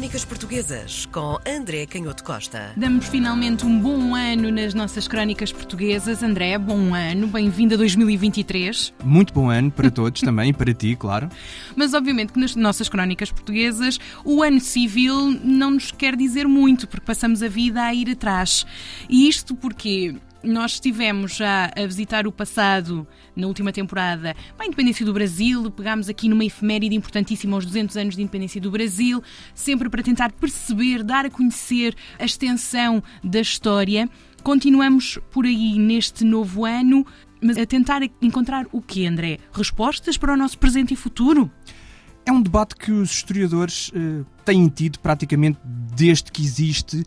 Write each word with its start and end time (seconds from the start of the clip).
Crónicas 0.00 0.24
Portuguesas 0.24 1.04
com 1.12 1.38
André 1.46 1.84
Canhoto 1.84 2.24
Costa. 2.24 2.72
Damos 2.74 3.06
finalmente 3.08 3.66
um 3.66 3.78
bom 3.78 4.14
ano 4.14 4.50
nas 4.50 4.72
nossas 4.72 5.06
crónicas 5.06 5.52
portuguesas. 5.52 6.22
André, 6.22 6.56
bom 6.56 6.94
ano, 6.94 7.26
bem-vindo 7.26 7.74
a 7.74 7.76
2023. 7.76 8.94
Muito 9.04 9.34
bom 9.34 9.50
ano 9.50 9.70
para 9.70 9.90
todos 9.90 10.22
também, 10.22 10.54
para 10.54 10.72
ti, 10.72 10.96
claro. 10.96 11.28
Mas 11.76 11.92
obviamente 11.92 12.32
que 12.32 12.40
nas 12.40 12.56
nossas 12.56 12.88
crónicas 12.88 13.30
portuguesas 13.30 14.00
o 14.24 14.42
ano 14.42 14.58
civil 14.58 15.38
não 15.44 15.72
nos 15.72 15.90
quer 15.90 16.16
dizer 16.16 16.48
muito, 16.48 16.88
porque 16.88 17.04
passamos 17.04 17.42
a 17.42 17.48
vida 17.48 17.82
a 17.82 17.92
ir 17.92 18.08
atrás. 18.08 18.64
E 19.06 19.28
isto 19.28 19.54
porque 19.54 20.14
nós 20.42 20.72
estivemos 20.72 21.36
já 21.36 21.70
a 21.76 21.86
visitar 21.86 22.26
o 22.26 22.32
passado 22.32 23.06
na 23.36 23.46
última 23.46 23.72
temporada, 23.72 24.34
a 24.58 24.66
independência 24.66 25.04
do 25.04 25.12
Brasil, 25.12 25.70
pegámos 25.70 26.08
aqui 26.08 26.28
numa 26.28 26.44
efeméride 26.44 26.94
importantíssima 26.94 27.56
aos 27.56 27.66
200 27.66 27.96
anos 27.96 28.16
de 28.16 28.22
independência 28.22 28.60
do 28.60 28.70
Brasil, 28.70 29.22
sempre 29.54 29.88
para 29.88 30.02
tentar 30.02 30.32
perceber, 30.32 31.02
dar 31.02 31.26
a 31.26 31.30
conhecer 31.30 31.94
a 32.18 32.24
extensão 32.24 33.02
da 33.22 33.40
história. 33.40 34.08
Continuamos 34.42 35.18
por 35.30 35.44
aí 35.44 35.78
neste 35.78 36.24
novo 36.24 36.64
ano, 36.64 37.06
mas 37.40 37.58
a 37.58 37.66
tentar 37.66 38.02
encontrar 38.20 38.66
o 38.72 38.80
que, 38.80 39.06
André? 39.06 39.38
Respostas 39.52 40.16
para 40.16 40.32
o 40.32 40.36
nosso 40.36 40.58
presente 40.58 40.94
e 40.94 40.96
futuro? 40.96 41.50
É 42.24 42.32
um 42.32 42.42
debate 42.42 42.76
que 42.76 42.92
os 42.92 43.10
historiadores 43.10 43.88
uh, 43.88 44.24
têm 44.44 44.68
tido 44.68 44.98
praticamente 44.98 45.58
desde 45.64 46.30
que 46.30 46.42
existe 46.42 47.04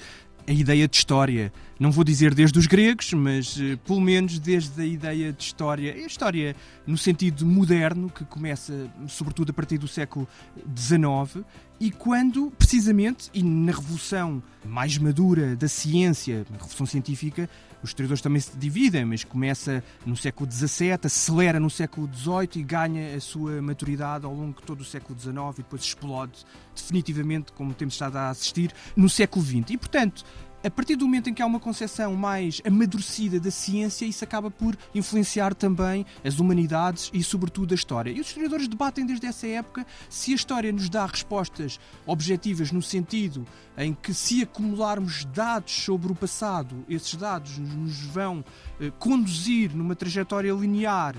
a 0.47 0.51
ideia 0.51 0.87
de 0.87 0.95
história. 0.95 1.51
Não 1.79 1.91
vou 1.91 2.03
dizer 2.03 2.33
desde 2.33 2.57
os 2.57 2.67
gregos, 2.67 3.13
mas 3.13 3.57
uh, 3.57 3.77
pelo 3.85 4.01
menos 4.01 4.39
desde 4.39 4.81
a 4.81 4.85
ideia 4.85 5.33
de 5.33 5.43
história. 5.43 5.93
A 5.93 5.97
história 5.97 6.55
no 6.85 6.97
sentido 6.97 7.45
moderno, 7.45 8.09
que 8.09 8.23
começa 8.25 8.89
sobretudo 9.07 9.51
a 9.51 9.53
partir 9.53 9.77
do 9.77 9.87
século 9.87 10.27
XIX, 10.75 11.45
e 11.79 11.91
quando, 11.91 12.51
precisamente, 12.57 13.29
e 13.33 13.43
na 13.43 13.71
revolução 13.71 14.41
mais 14.65 14.97
madura 14.97 15.55
da 15.55 15.67
ciência, 15.67 16.45
na 16.49 16.57
revolução 16.57 16.85
científica, 16.85 17.49
os 17.83 17.89
historiadores 17.89 18.21
também 18.21 18.39
se 18.39 18.55
dividem, 18.57 19.03
mas 19.03 19.23
começa 19.23 19.83
no 20.05 20.15
século 20.15 20.49
XVII, 20.49 20.99
acelera 21.03 21.59
no 21.59 21.69
século 21.69 22.09
XVIII 22.13 22.49
e 22.55 22.63
ganha 22.63 23.15
a 23.15 23.19
sua 23.19 23.61
maturidade 23.61 24.25
ao 24.25 24.33
longo 24.33 24.59
de 24.59 24.65
todo 24.65 24.81
o 24.81 24.85
século 24.85 25.19
XIX 25.19 25.35
e 25.35 25.57
depois 25.57 25.81
explode 25.81 26.45
definitivamente, 26.73 27.51
como 27.51 27.73
temos 27.73 27.93
estado 27.93 28.15
a 28.17 28.29
assistir, 28.29 28.71
no 28.95 29.09
século 29.09 29.43
XX. 29.43 29.71
E, 29.71 29.77
portanto, 29.77 30.23
a 30.63 30.71
partir 30.71 30.95
do 30.95 31.05
momento 31.05 31.29
em 31.29 31.33
que 31.33 31.41
há 31.41 31.45
uma 31.45 31.59
concepção 31.59 32.15
mais 32.15 32.61
amadurecida 32.65 33.37
da 33.37 33.51
ciência, 33.51 34.05
isso 34.05 34.23
acaba 34.23 34.49
por 34.49 34.77
influenciar 34.95 35.53
também 35.53 36.05
as 36.23 36.39
humanidades 36.39 37.11
e, 37.13 37.21
sobretudo, 37.21 37.73
a 37.73 37.75
história. 37.75 38.11
E 38.11 38.21
os 38.21 38.27
historiadores 38.27 38.69
debatem 38.69 39.05
desde 39.05 39.27
essa 39.27 39.45
época 39.45 39.85
se 40.09 40.31
a 40.31 40.35
história 40.35 40.71
nos 40.71 40.87
dá 40.87 41.05
respostas 41.05 41.79
objetivas 42.05 42.71
no 42.71 42.81
sentido 42.81 43.45
em 43.77 43.93
que, 43.93 44.13
se 44.13 44.41
acumularmos 44.41 45.25
dados 45.25 45.73
sobre 45.73 46.11
o 46.11 46.15
passado, 46.15 46.85
esses 46.87 47.15
dados 47.15 47.57
nos 47.57 47.99
vão 47.99 48.43
eh, 48.79 48.89
conduzir 48.99 49.75
numa 49.75 49.95
trajetória 49.95 50.53
linear 50.53 51.15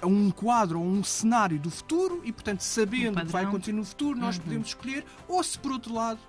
a 0.00 0.06
um 0.06 0.30
quadro 0.30 0.80
ou 0.80 0.86
um 0.86 1.04
cenário 1.04 1.58
do 1.58 1.70
futuro 1.70 2.22
e, 2.24 2.32
portanto, 2.32 2.60
sabendo 2.60 3.20
um 3.20 3.26
que 3.26 3.32
vai 3.32 3.44
acontecer 3.44 3.72
no 3.72 3.84
futuro, 3.84 4.18
nós 4.18 4.36
uhum. 4.36 4.44
podemos 4.44 4.68
escolher, 4.68 5.04
ou 5.26 5.42
se 5.42 5.58
por 5.58 5.72
outro 5.72 5.92
lado 5.92 6.20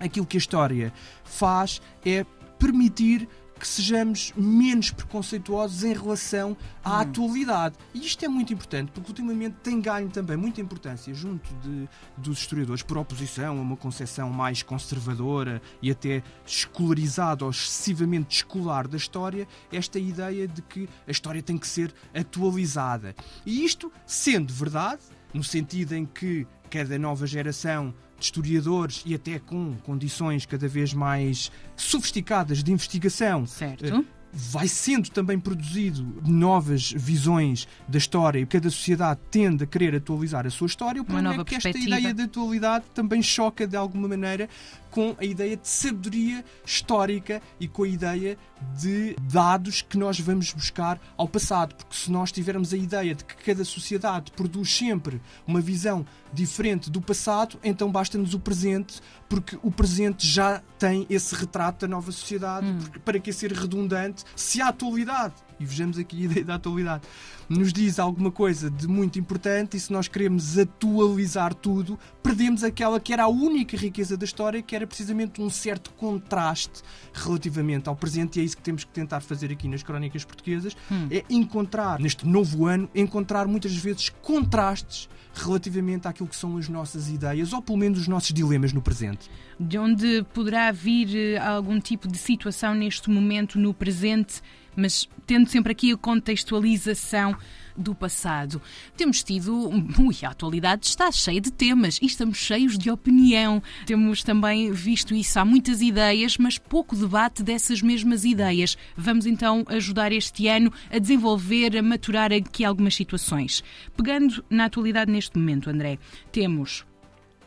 aquilo 0.00 0.26
que 0.26 0.36
a 0.36 0.38
história 0.38 0.92
faz 1.24 1.80
é 2.04 2.24
permitir 2.58 3.28
que 3.58 3.66
sejamos 3.66 4.32
menos 4.36 4.90
preconceituosos 4.90 5.82
em 5.82 5.92
relação 5.92 6.56
à 6.82 6.98
hum. 6.98 7.00
atualidade. 7.00 7.76
E 7.92 8.06
isto 8.06 8.24
é 8.24 8.28
muito 8.28 8.52
importante, 8.52 8.92
porque 8.92 9.10
ultimamente 9.10 9.56
tem 9.62 9.80
ganho 9.80 10.08
também 10.08 10.36
muita 10.36 10.60
importância 10.60 11.12
junto 11.12 11.52
de, 11.56 11.88
dos 12.16 12.38
historiadores, 12.38 12.82
por 12.82 12.96
oposição 12.96 13.58
a 13.58 13.60
uma 13.60 13.76
concepção 13.76 14.30
mais 14.30 14.62
conservadora 14.62 15.60
e 15.82 15.90
até 15.90 16.22
escolarizada 16.46 17.44
ou 17.44 17.50
excessivamente 17.50 18.36
escolar 18.36 18.86
da 18.86 18.96
história, 18.96 19.46
esta 19.72 19.98
ideia 19.98 20.46
de 20.46 20.62
que 20.62 20.88
a 21.06 21.10
história 21.10 21.42
tem 21.42 21.58
que 21.58 21.66
ser 21.66 21.92
atualizada. 22.14 23.14
E 23.44 23.64
isto 23.64 23.92
sendo 24.06 24.52
verdade, 24.52 25.02
no 25.34 25.42
sentido 25.42 25.94
em 25.94 26.06
que 26.06 26.46
cada 26.70 26.98
nova 26.98 27.26
geração 27.26 27.94
de 28.18 28.24
historiadores 28.24 29.02
e 29.06 29.14
até 29.14 29.38
com 29.38 29.74
condições 29.84 30.44
cada 30.44 30.68
vez 30.68 30.92
mais 30.92 31.50
sofisticadas 31.76 32.62
de 32.62 32.72
investigação. 32.72 33.46
Certo. 33.46 33.84
Eh, 33.84 34.04
vai 34.32 34.68
sendo 34.68 35.10
também 35.10 35.38
produzido 35.38 36.22
novas 36.26 36.92
visões 36.92 37.66
da 37.88 37.98
história 37.98 38.38
e 38.38 38.46
cada 38.46 38.68
sociedade 38.70 39.20
tende 39.30 39.64
a 39.64 39.66
querer 39.66 39.94
atualizar 39.96 40.46
a 40.46 40.50
sua 40.50 40.66
história. 40.66 41.00
O 41.00 41.04
problema 41.04 41.40
é 41.40 41.44
que 41.44 41.54
esta 41.54 41.70
ideia 41.70 42.12
de 42.12 42.22
atualidade 42.22 42.84
também 42.94 43.22
choca 43.22 43.66
de 43.66 43.76
alguma 43.76 44.06
maneira 44.08 44.48
com 44.90 45.14
a 45.18 45.24
ideia 45.24 45.56
de 45.56 45.68
sabedoria 45.68 46.44
histórica 46.64 47.42
e 47.58 47.68
com 47.68 47.82
a 47.82 47.88
ideia 47.88 48.38
de 48.80 49.16
dados 49.30 49.82
que 49.82 49.96
nós 49.96 50.18
vamos 50.18 50.52
buscar 50.52 51.00
ao 51.16 51.28
passado. 51.28 51.74
Porque 51.74 51.94
se 51.94 52.10
nós 52.10 52.32
tivermos 52.32 52.72
a 52.72 52.76
ideia 52.76 53.14
de 53.14 53.24
que 53.24 53.36
cada 53.36 53.64
sociedade 53.64 54.32
produz 54.32 54.72
sempre 54.72 55.20
uma 55.46 55.60
visão 55.60 56.04
diferente 56.32 56.90
do 56.90 57.00
passado, 57.00 57.58
então 57.62 57.90
basta-nos 57.90 58.34
o 58.34 58.40
presente, 58.40 59.00
porque 59.28 59.58
o 59.62 59.70
presente 59.70 60.26
já 60.26 60.62
tem 60.78 61.06
esse 61.08 61.34
retrato 61.34 61.86
da 61.86 61.88
nova 61.88 62.12
sociedade. 62.12 62.66
Hum. 62.66 62.78
Para 63.04 63.18
que 63.18 63.32
ser 63.32 63.52
redundante, 63.52 64.24
se 64.34 64.60
a 64.60 64.68
atualidade 64.68 65.34
e 65.58 65.64
vejamos 65.64 65.98
aqui 65.98 66.22
a 66.22 66.24
ideia 66.30 66.44
da 66.44 66.54
atualidade, 66.54 67.02
nos 67.48 67.72
diz 67.72 67.98
alguma 67.98 68.30
coisa 68.30 68.70
de 68.70 68.86
muito 68.86 69.18
importante 69.18 69.76
e 69.76 69.80
se 69.80 69.92
nós 69.92 70.08
queremos 70.08 70.58
atualizar 70.58 71.54
tudo, 71.54 71.98
perdemos 72.22 72.62
aquela 72.62 73.00
que 73.00 73.12
era 73.12 73.24
a 73.24 73.28
única 73.28 73.76
riqueza 73.76 74.16
da 74.16 74.24
história, 74.24 74.62
que 74.62 74.76
era 74.76 74.86
precisamente 74.86 75.40
um 75.40 75.48
certo 75.48 75.90
contraste 75.92 76.82
relativamente 77.12 77.88
ao 77.88 77.96
presente 77.96 78.38
e 78.38 78.42
é 78.42 78.44
isso 78.44 78.56
que 78.56 78.62
temos 78.62 78.84
que 78.84 78.90
tentar 78.90 79.20
fazer 79.20 79.50
aqui 79.50 79.68
nas 79.68 79.82
crónicas 79.82 80.24
portuguesas, 80.24 80.76
hum. 80.90 81.08
é 81.10 81.24
encontrar, 81.30 81.98
neste 81.98 82.26
novo 82.26 82.66
ano, 82.66 82.88
encontrar 82.94 83.46
muitas 83.46 83.74
vezes 83.74 84.10
contrastes 84.22 85.08
relativamente 85.34 86.08
àquilo 86.08 86.28
que 86.28 86.36
são 86.36 86.56
as 86.56 86.68
nossas 86.68 87.08
ideias 87.08 87.52
ou 87.52 87.62
pelo 87.62 87.78
menos 87.78 88.00
os 88.00 88.08
nossos 88.08 88.32
dilemas 88.32 88.72
no 88.72 88.82
presente. 88.82 89.30
De 89.58 89.78
onde 89.78 90.24
poderá 90.34 90.70
vir 90.72 91.16
eh, 91.16 91.38
algum 91.38 91.80
tipo 91.80 92.08
de 92.08 92.18
situação 92.18 92.74
neste 92.74 93.10
momento 93.10 93.58
no 93.58 93.72
presente 93.72 94.42
mas 94.78 95.08
tendo 95.26 95.48
sempre 95.48 95.72
aqui 95.72 95.92
a 95.92 95.96
contextualização 95.96 97.36
do 97.76 97.94
passado. 97.94 98.60
Temos 98.96 99.22
tido. 99.22 99.68
Ui, 99.98 100.16
a 100.22 100.30
atualidade 100.30 100.86
está 100.86 101.10
cheia 101.12 101.40
de 101.40 101.52
temas 101.52 101.98
e 102.00 102.06
estamos 102.06 102.38
cheios 102.38 102.78
de 102.78 102.90
opinião. 102.90 103.62
Temos 103.86 104.22
também 104.22 104.72
visto 104.72 105.14
isso. 105.14 105.38
Há 105.38 105.44
muitas 105.44 105.80
ideias, 105.80 106.38
mas 106.38 106.58
pouco 106.58 106.96
debate 106.96 107.42
dessas 107.42 107.82
mesmas 107.82 108.24
ideias. 108.24 108.76
Vamos 108.96 109.26
então 109.26 109.64
ajudar 109.68 110.12
este 110.12 110.48
ano 110.48 110.72
a 110.90 110.98
desenvolver, 110.98 111.76
a 111.76 111.82
maturar 111.82 112.32
aqui 112.32 112.64
algumas 112.64 112.94
situações. 112.94 113.62
Pegando 113.96 114.44
na 114.50 114.64
atualidade 114.64 115.10
neste 115.10 115.38
momento, 115.38 115.70
André, 115.70 115.98
temos 116.32 116.84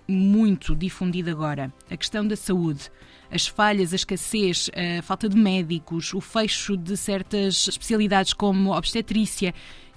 muito 0.08 0.76
difundido 0.76 1.30
agora 1.30 1.74
a 1.90 1.96
questão 1.96 2.28
da 2.28 2.36
saúde 2.36 2.92
as 3.32 3.48
falhas, 3.48 3.94
a 3.94 3.96
escassez, 3.96 4.70
a 4.76 5.02
falta 5.02 5.30
de 5.30 5.38
médicos, 5.38 6.14
o 6.14 6.22
fecho 6.22 6.76
de 6.76 6.98
certas 6.98 7.68
especialidades 7.68 8.34
como 8.34 8.76
obstetrícia, 8.76 9.54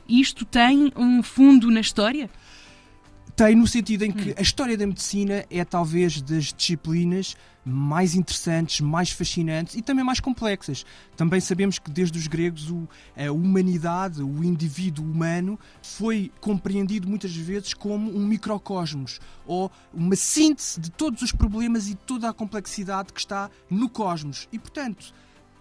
isto 0.09 0.45
tem 0.45 0.93
um 0.97 1.23
fundo 1.23 1.71
na 1.71 1.81
história? 1.81 2.31
Tem, 3.37 3.57
no 3.57 3.67
sentido 3.67 4.05
em 4.05 4.13
que 4.13 4.31
hum. 4.31 4.35
a 4.37 4.43
história 4.43 4.77
da 4.77 4.87
medicina 4.87 5.45
é 5.51 5.65
talvez 5.65 6.23
das 6.23 6.53
disciplinas 6.53 7.37
mais 7.65 8.15
interessantes, 8.15 8.81
mais 8.81 9.11
fascinantes 9.11 9.75
e 9.75 9.83
também 9.83 10.05
mais 10.05 10.21
complexas. 10.21 10.87
Também 11.17 11.41
sabemos 11.41 11.79
que 11.81 11.91
desde 11.91 12.17
os 12.17 12.29
gregos 12.29 12.71
o, 12.71 12.87
a 13.17 13.33
humanidade, 13.33 14.23
o 14.23 14.45
indivíduo 14.45 15.05
humano, 15.05 15.59
foi 15.83 16.31
compreendido 16.41 17.09
muitas 17.09 17.35
vezes 17.35 17.75
como 17.75 18.17
um 18.17 18.25
microcosmos 18.25 19.19
ou 19.45 19.69
uma 19.93 20.15
síntese 20.15 20.79
de 20.79 20.91
todos 20.91 21.23
os 21.23 21.33
problemas 21.33 21.89
e 21.89 21.97
toda 21.97 22.29
a 22.29 22.33
complexidade 22.33 23.13
que 23.13 23.21
está 23.21 23.51
no 23.69 23.89
cosmos. 23.89 24.49
E, 24.53 24.59
portanto, 24.61 25.13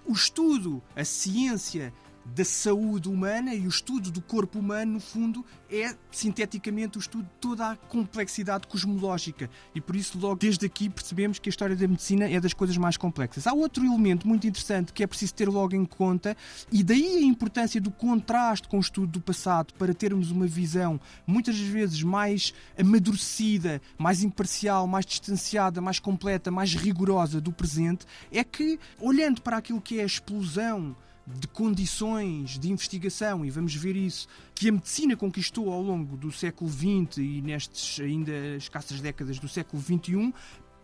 o 0.06 0.12
estudo, 0.12 0.84
a 0.96 1.04
ciência, 1.04 1.92
da 2.26 2.46
saúde 2.46 3.10
humana 3.10 3.54
e 3.54 3.66
o 3.66 3.70
estudo 3.70 4.10
do 4.12 4.22
corpo 4.22 4.60
humano, 4.60 4.94
no 4.94 5.00
fundo, 5.00 5.46
é 5.70 5.96
sinteticamente 6.12 6.98
o 6.98 7.00
estudo 7.00 7.24
de 7.24 7.40
toda 7.40 7.72
a 7.72 7.76
complexidade 7.76 8.68
cosmológica. 8.68 9.50
E 9.76 9.82
por 9.82 9.96
isso, 9.96 10.18
logo 10.18 10.36
desde 10.36 10.66
aqui, 10.66 10.90
percebemos 10.90 11.40
que 11.40 11.50
a 11.50 11.52
história 11.52 11.76
da 11.76 11.88
medicina 11.88 12.30
é 12.30 12.40
das 12.40 12.54
coisas 12.54 12.78
mais 12.78 12.98
complexas. 12.98 13.48
Há 13.48 13.54
outro 13.54 13.86
elemento 13.86 14.28
muito 14.28 14.48
interessante 14.48 14.94
que 14.94 15.04
é 15.04 15.08
preciso 15.08 15.34
ter 15.34 15.50
logo 15.50 15.76
em 15.76 15.86
conta, 15.86 16.36
e 16.72 16.84
daí 16.84 17.18
a 17.18 17.22
importância 17.22 17.82
do 17.82 17.92
contraste 17.92 18.68
com 18.68 18.78
o 18.78 18.82
estudo 18.82 19.08
do 19.08 19.22
passado 19.22 19.74
para 19.74 19.94
termos 19.94 20.32
uma 20.32 20.48
visão 20.48 21.00
muitas 21.26 21.58
vezes 21.58 22.02
mais 22.04 22.54
amadurecida, 22.78 23.82
mais 23.98 24.24
imparcial, 24.24 24.88
mais 24.88 25.06
distanciada, 25.06 25.82
mais 25.82 26.00
completa, 26.00 26.52
mais 26.52 26.74
rigorosa 26.74 27.42
do 27.42 27.52
presente, 27.52 28.06
é 28.32 28.44
que, 28.44 28.80
olhando 29.00 29.42
para 29.42 29.58
aquilo 29.58 29.82
que 29.82 30.00
é 30.00 30.04
a 30.04 30.06
explosão 30.06 30.96
de 31.26 31.48
condições 31.48 32.60
de 32.60 32.72
investigação, 32.72 33.46
e 33.46 33.50
vamos 33.50 33.74
ver 33.76 33.96
isso, 33.96 34.28
que 34.54 34.70
a 34.70 34.72
medicina 34.72 35.16
conquistou 35.16 35.72
ao 35.72 35.82
longo 35.82 36.18
do 36.18 36.32
século 36.32 36.70
XX 36.70 37.18
e 37.18 37.42
nestes 37.42 38.00
ainda 38.00 38.58
escassas 38.58 39.00
décadas 39.00 39.40
do 39.40 39.48
século 39.48 39.82
XXI, 39.82 40.34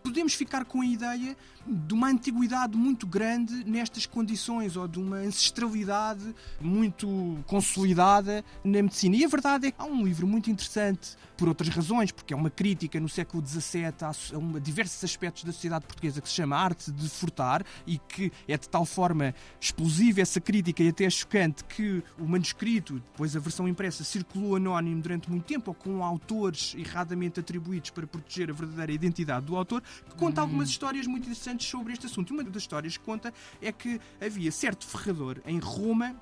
podemos 0.03 0.33
ficar 0.33 0.65
com 0.65 0.81
a 0.81 0.85
ideia 0.85 1.35
de 1.65 1.93
uma 1.93 2.07
antiguidade 2.07 2.75
muito 2.75 3.05
grande 3.05 3.63
nestas 3.63 4.05
condições 4.05 4.75
ou 4.75 4.87
de 4.87 4.99
uma 4.99 5.17
ancestralidade 5.17 6.33
muito 6.59 7.37
consolidada 7.45 8.43
na 8.63 8.81
medicina. 8.81 9.15
E 9.15 9.25
a 9.25 9.27
verdade 9.27 9.67
é 9.67 9.71
que 9.71 9.81
há 9.81 9.85
um 9.85 10.03
livro 10.03 10.25
muito 10.25 10.49
interessante 10.49 11.15
por 11.37 11.47
outras 11.47 11.69
razões, 11.69 12.11
porque 12.11 12.33
é 12.33 12.37
uma 12.37 12.49
crítica 12.49 12.99
no 12.99 13.07
século 13.07 13.45
XVII 13.45 13.85
a, 14.01 14.59
diversos 14.59 15.03
aspectos 15.03 15.43
da 15.43 15.53
sociedade 15.53 15.85
portuguesa 15.85 16.21
que 16.21 16.27
se 16.27 16.35
chama 16.35 16.57
Arte 16.57 16.91
de 16.91 17.07
Furtar 17.07 17.63
e 17.85 17.97
que 17.97 18.31
é 18.47 18.57
de 18.57 18.67
tal 18.67 18.85
forma 18.85 19.33
explosiva 19.59 20.21
essa 20.21 20.41
crítica 20.41 20.83
e 20.83 20.89
até 20.89 21.09
chocante 21.09 21.63
que 21.63 22.03
o 22.17 22.25
manuscrito, 22.25 22.95
depois 23.11 23.35
a 23.35 23.39
versão 23.39 23.67
impressa, 23.67 24.03
circulou 24.03 24.55
anónimo 24.55 25.01
durante 25.01 25.29
muito 25.29 25.45
tempo 25.45 25.71
ou 25.71 25.75
com 25.75 26.03
autores 26.03 26.75
erradamente 26.77 27.39
atribuídos 27.39 27.91
para 27.91 28.05
proteger 28.05 28.49
a 28.49 28.53
verdadeira 28.53 28.91
identidade 28.91 29.45
do 29.45 29.55
autor, 29.55 29.81
que 30.09 30.15
conta 30.15 30.41
algumas 30.41 30.69
histórias 30.69 31.07
muito 31.07 31.23
interessantes 31.23 31.67
sobre 31.67 31.93
este 31.93 32.05
assunto. 32.05 32.33
Uma 32.33 32.43
das 32.43 32.63
histórias 32.63 32.97
que 32.97 33.03
conta 33.03 33.33
é 33.61 33.71
que 33.71 33.99
havia 34.21 34.51
certo 34.51 34.85
ferrador 34.85 35.41
em 35.45 35.59
Roma 35.59 36.15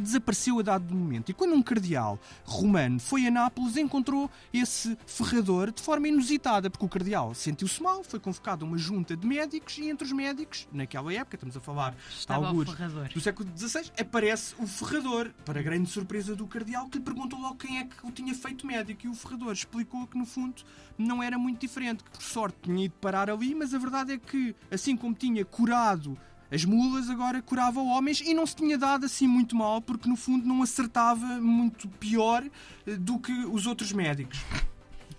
que 0.00 0.04
desapareceu 0.04 0.58
a 0.58 0.62
dado 0.62 0.94
momento. 0.94 1.30
E 1.30 1.34
quando 1.34 1.54
um 1.54 1.62
cardeal 1.62 2.18
romano 2.44 2.98
foi 2.98 3.26
a 3.26 3.30
Nápoles, 3.30 3.76
encontrou 3.76 4.30
esse 4.52 4.96
ferrador 5.06 5.70
de 5.70 5.82
forma 5.82 6.08
inusitada, 6.08 6.70
porque 6.70 6.84
o 6.84 6.88
cardeal 6.88 7.34
sentiu-se 7.34 7.82
mal, 7.82 8.02
foi 8.02 8.18
convocado 8.18 8.64
uma 8.64 8.78
junta 8.78 9.16
de 9.16 9.26
médicos 9.26 9.76
e 9.78 9.88
entre 9.88 10.06
os 10.06 10.12
médicos, 10.12 10.66
naquela 10.72 11.12
época, 11.12 11.36
estamos 11.36 11.56
a 11.56 11.60
falar 11.60 11.94
Estava 12.10 12.48
alguns 12.48 12.66
do 13.12 13.20
século 13.20 13.48
XVI, 13.56 13.92
aparece 14.00 14.54
o 14.58 14.66
ferrador, 14.66 15.30
para 15.44 15.60
grande 15.62 15.88
surpresa 15.90 16.34
do 16.34 16.46
cardeal, 16.46 16.88
que 16.88 16.98
lhe 16.98 17.04
perguntou 17.04 17.38
logo 17.38 17.56
quem 17.56 17.78
é 17.78 17.84
que 17.84 18.06
o 18.06 18.10
tinha 18.10 18.34
feito 18.34 18.66
médico. 18.66 19.06
E 19.06 19.08
o 19.08 19.14
ferrador 19.14 19.52
explicou 19.52 20.06
que, 20.06 20.16
no 20.16 20.24
fundo, 20.24 20.62
não 20.96 21.22
era 21.22 21.38
muito 21.38 21.60
diferente, 21.60 22.02
que 22.02 22.10
por 22.10 22.22
sorte 22.22 22.56
tinha 22.62 22.86
ido 22.86 22.94
parar 23.00 23.28
ali, 23.28 23.54
mas 23.54 23.74
a 23.74 23.78
verdade 23.78 24.12
é 24.12 24.18
que, 24.18 24.54
assim 24.70 24.96
como 24.96 25.14
tinha 25.14 25.44
curado 25.44 26.16
as 26.50 26.64
mulas 26.64 27.08
agora 27.08 27.40
curava 27.40 27.80
homens 27.80 28.20
e 28.20 28.34
não 28.34 28.44
se 28.46 28.56
tinha 28.56 28.76
dado 28.76 29.06
assim 29.06 29.26
muito 29.26 29.54
mal, 29.54 29.80
porque 29.80 30.08
no 30.08 30.16
fundo 30.16 30.46
não 30.46 30.62
acertava 30.62 31.26
muito 31.40 31.88
pior 31.88 32.42
eh, 32.86 32.96
do 32.96 33.18
que 33.18 33.32
os 33.32 33.66
outros 33.66 33.92
médicos. 33.92 34.40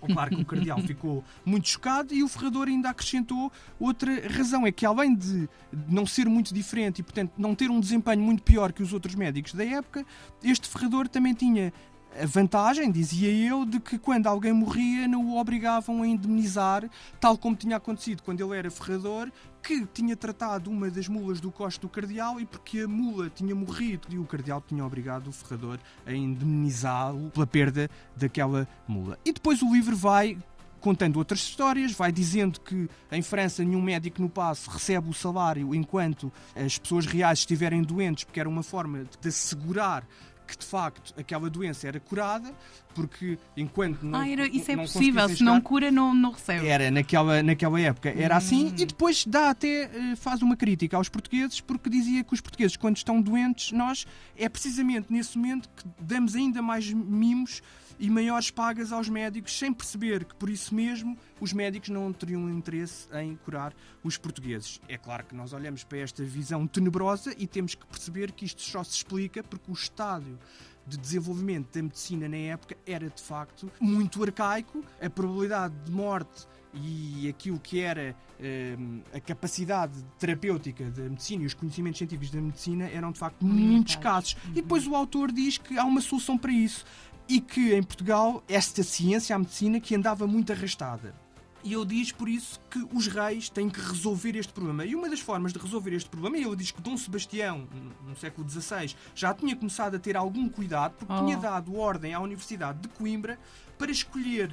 Claro 0.06 0.34
que 0.34 0.42
o 0.42 0.44
cardeal 0.46 0.80
ficou 0.80 1.24
muito 1.44 1.68
chocado 1.68 2.12
e 2.12 2.22
o 2.22 2.28
ferrador 2.28 2.68
ainda 2.68 2.90
acrescentou 2.90 3.50
outra 3.78 4.28
razão: 4.28 4.66
é 4.66 4.72
que 4.72 4.84
além 4.84 5.14
de 5.14 5.48
não 5.88 6.04
ser 6.04 6.28
muito 6.28 6.52
diferente 6.52 6.98
e, 6.98 7.02
portanto, 7.02 7.32
não 7.38 7.54
ter 7.54 7.70
um 7.70 7.80
desempenho 7.80 8.22
muito 8.22 8.42
pior 8.42 8.72
que 8.72 8.82
os 8.82 8.92
outros 8.92 9.14
médicos 9.14 9.54
da 9.54 9.64
época, 9.64 10.04
este 10.42 10.68
ferrador 10.68 11.08
também 11.08 11.32
tinha 11.32 11.72
a 12.20 12.26
vantagem, 12.26 12.90
dizia 12.90 13.30
eu, 13.30 13.64
de 13.64 13.80
que 13.80 13.98
quando 13.98 14.26
alguém 14.26 14.52
morria 14.52 15.08
não 15.08 15.24
o 15.24 15.38
obrigavam 15.38 16.02
a 16.02 16.06
indemnizar, 16.06 16.88
tal 17.18 17.38
como 17.38 17.56
tinha 17.56 17.76
acontecido 17.76 18.22
quando 18.22 18.44
ele 18.44 18.58
era 18.58 18.70
ferrador, 18.70 19.30
que 19.62 19.86
tinha 19.86 20.16
tratado 20.16 20.70
uma 20.70 20.90
das 20.90 21.06
mulas 21.06 21.40
do 21.40 21.50
coste 21.50 21.80
do 21.80 21.88
cardeal 21.88 22.40
e 22.40 22.44
porque 22.44 22.80
a 22.80 22.88
mula 22.88 23.30
tinha 23.30 23.54
morrido 23.54 24.08
e 24.10 24.18
o 24.18 24.24
cardeal 24.24 24.62
tinha 24.66 24.84
obrigado 24.84 25.28
o 25.28 25.32
ferrador 25.32 25.78
a 26.04 26.12
indemnizá-lo 26.12 27.30
pela 27.30 27.46
perda 27.46 27.88
daquela 28.16 28.66
mula. 28.88 29.18
E 29.24 29.32
depois 29.32 29.62
o 29.62 29.72
livro 29.72 29.96
vai 29.96 30.36
contando 30.80 31.16
outras 31.16 31.38
histórias, 31.40 31.92
vai 31.92 32.10
dizendo 32.10 32.60
que 32.60 32.90
em 33.12 33.22
França 33.22 33.64
nenhum 33.64 33.80
médico 33.80 34.20
no 34.20 34.28
passo 34.28 34.68
recebe 34.68 35.08
o 35.08 35.14
salário 35.14 35.72
enquanto 35.74 36.30
as 36.56 36.76
pessoas 36.76 37.06
reais 37.06 37.38
estiverem 37.38 37.82
doentes, 37.82 38.24
porque 38.24 38.40
era 38.40 38.48
uma 38.48 38.64
forma 38.64 39.04
de 39.20 39.28
assegurar 39.28 40.04
que 40.46 40.56
de 40.58 40.64
facto 40.66 41.14
aquela 41.18 41.48
doença 41.48 41.88
era 41.88 41.98
curada, 42.00 42.52
porque 42.94 43.38
enquanto 43.56 44.02
não. 44.02 44.18
Ah, 44.20 44.28
era, 44.28 44.46
isso 44.46 44.70
é 44.70 44.76
não 44.76 44.82
possível. 44.84 45.28
Se 45.28 45.42
não 45.42 45.60
cura, 45.60 45.90
não, 45.90 46.14
não 46.14 46.30
recebe. 46.32 46.66
era 46.66 46.90
naquela, 46.90 47.42
naquela 47.42 47.80
época, 47.80 48.10
era 48.16 48.36
assim, 48.36 48.66
Hum. 48.66 48.74
e 48.78 48.84
depois 48.86 49.24
dá 49.26 49.50
até, 49.50 49.84
eh, 49.84 50.16
faz 50.16 50.42
uma 50.42 50.56
crítica 50.56 50.96
aos 50.96 51.08
portugueses, 51.08 51.60
porque 51.60 51.88
dizia 51.88 52.22
que 52.22 52.34
os 52.34 52.40
portugueses, 52.40 52.76
quando 52.76 52.96
estão 52.96 53.20
doentes, 53.20 53.72
nós, 53.72 54.06
é 54.36 54.48
precisamente 54.48 55.06
nesse 55.12 55.36
momento 55.38 55.68
que 55.76 55.84
damos 56.00 56.34
ainda 56.34 56.60
mais 56.60 56.92
mimos 56.92 57.62
e 58.02 58.10
maiores 58.10 58.50
pagas 58.50 58.90
aos 58.90 59.08
médicos, 59.08 59.56
sem 59.56 59.72
perceber 59.72 60.24
que 60.24 60.34
por 60.34 60.50
isso 60.50 60.74
mesmo 60.74 61.16
os 61.40 61.52
médicos 61.52 61.88
não 61.88 62.12
teriam 62.12 62.50
interesse 62.50 63.06
em 63.16 63.36
curar 63.36 63.72
os 64.02 64.18
portugueses. 64.18 64.80
É 64.88 64.98
claro 64.98 65.24
que 65.24 65.36
nós 65.36 65.52
olhamos 65.52 65.84
para 65.84 65.98
esta 65.98 66.24
visão 66.24 66.66
tenebrosa 66.66 67.32
e 67.38 67.46
temos 67.46 67.76
que 67.76 67.86
perceber 67.86 68.32
que 68.32 68.44
isto 68.44 68.60
só 68.60 68.82
se 68.82 68.96
explica 68.96 69.44
porque 69.44 69.70
o 69.70 69.72
estádio 69.72 70.36
de 70.84 70.96
desenvolvimento 70.96 71.72
da 71.72 71.80
medicina 71.80 72.28
na 72.28 72.36
época 72.38 72.76
era 72.84 73.08
de 73.08 73.22
facto 73.22 73.70
muito 73.80 74.20
arcaico, 74.20 74.84
a 75.00 75.08
probabilidade 75.08 75.74
de 75.84 75.92
morte 75.92 76.48
e 76.74 77.28
aquilo 77.28 77.60
que 77.60 77.80
era 77.80 78.16
hum, 78.78 79.00
a 79.14 79.20
capacidade 79.20 79.92
terapêutica 80.18 80.90
da 80.90 81.02
medicina 81.02 81.44
e 81.44 81.46
os 81.46 81.54
conhecimentos 81.54 81.98
científicos 81.98 82.30
da 82.30 82.40
medicina 82.40 82.88
eram 82.88 83.12
de 83.12 83.18
facto 83.20 83.44
muito 83.44 83.90
escassos. 83.90 84.36
E 84.48 84.54
depois 84.54 84.86
o 84.88 84.96
autor 84.96 85.30
diz 85.30 85.58
que 85.58 85.78
há 85.78 85.84
uma 85.84 86.00
solução 86.00 86.36
para 86.36 86.50
isso 86.50 86.84
e 87.34 87.40
que 87.40 87.72
em 87.74 87.82
Portugal 87.82 88.42
esta 88.48 88.82
ciência, 88.82 89.34
a 89.34 89.38
medicina, 89.38 89.80
que 89.80 89.94
andava 89.94 90.26
muito 90.26 90.52
arrastada. 90.52 91.14
E 91.64 91.72
ele 91.72 91.86
diz, 91.86 92.10
por 92.10 92.28
isso, 92.28 92.60
que 92.68 92.84
os 92.92 93.06
reis 93.06 93.48
têm 93.48 93.70
que 93.70 93.80
resolver 93.80 94.36
este 94.36 94.52
problema. 94.52 94.84
E 94.84 94.94
uma 94.96 95.08
das 95.08 95.20
formas 95.20 95.52
de 95.52 95.58
resolver 95.60 95.94
este 95.94 96.10
problema, 96.10 96.36
ele 96.36 96.56
diz 96.56 96.72
que 96.72 96.82
Dom 96.82 96.96
Sebastião, 96.96 97.68
no- 97.72 98.10
no 98.10 98.16
século 98.16 98.48
XVI, 98.50 98.94
já 99.14 99.32
tinha 99.32 99.54
começado 99.54 99.94
a 99.94 99.98
ter 99.98 100.16
algum 100.16 100.48
cuidado, 100.48 100.94
porque 100.98 101.12
Oh. 101.12 101.24
tinha 101.24 101.36
dado 101.36 101.76
ordem 101.78 102.12
à 102.14 102.20
Universidade 102.20 102.80
de 102.80 102.88
Coimbra 102.88 103.38
para 103.78 103.92
escolher 103.92 104.50